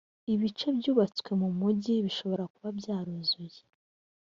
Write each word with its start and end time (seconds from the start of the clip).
ibice 0.33 0.67
byubatswemo 0.77 1.45
mu 1.51 1.57
mujyi 1.59 1.93
bishobora 2.05 2.43
kuba 2.53 2.69
byaruzuye 2.79 3.59